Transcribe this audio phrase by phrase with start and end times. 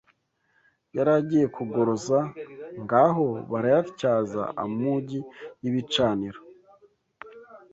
[0.95, 2.17] Yaragiye kugoroza
[2.83, 5.19] Ngaho barayatyaza amugi
[5.61, 6.39] y’ibicaniro